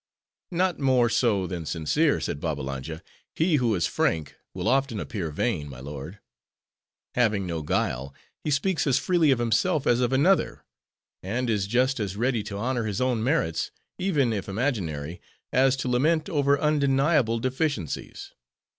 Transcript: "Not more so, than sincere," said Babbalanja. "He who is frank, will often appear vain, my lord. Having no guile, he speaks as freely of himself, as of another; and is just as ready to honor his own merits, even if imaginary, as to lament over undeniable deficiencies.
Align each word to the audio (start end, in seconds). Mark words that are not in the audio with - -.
"Not 0.49 0.79
more 0.79 1.09
so, 1.11 1.45
than 1.45 1.63
sincere," 1.67 2.19
said 2.19 2.39
Babbalanja. 2.39 3.03
"He 3.35 3.57
who 3.57 3.75
is 3.75 3.85
frank, 3.85 4.35
will 4.51 4.67
often 4.67 4.99
appear 4.99 5.29
vain, 5.29 5.69
my 5.69 5.79
lord. 5.79 6.17
Having 7.13 7.45
no 7.45 7.61
guile, 7.61 8.11
he 8.43 8.49
speaks 8.49 8.87
as 8.87 8.97
freely 8.97 9.29
of 9.29 9.37
himself, 9.37 9.85
as 9.85 10.01
of 10.01 10.11
another; 10.11 10.65
and 11.21 11.51
is 11.51 11.67
just 11.67 11.99
as 11.99 12.17
ready 12.17 12.41
to 12.45 12.57
honor 12.57 12.85
his 12.85 12.99
own 12.99 13.23
merits, 13.23 13.69
even 13.99 14.33
if 14.33 14.49
imaginary, 14.49 15.21
as 15.53 15.75
to 15.75 15.87
lament 15.87 16.27
over 16.31 16.59
undeniable 16.59 17.37
deficiencies. 17.37 18.31